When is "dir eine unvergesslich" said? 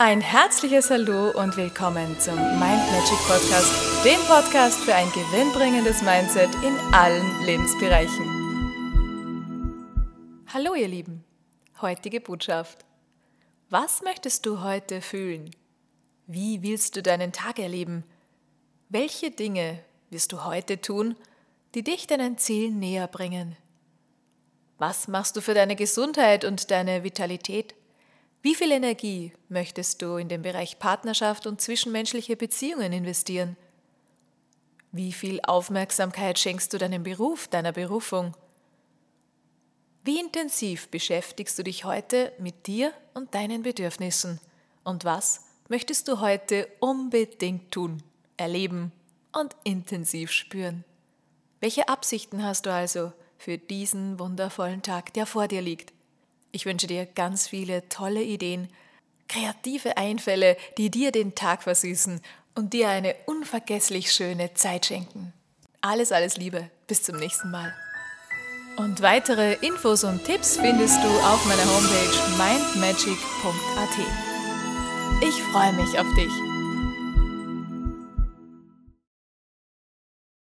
62.72-64.12